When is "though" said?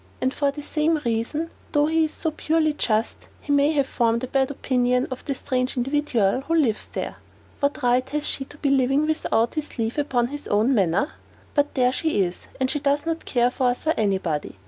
1.73-1.85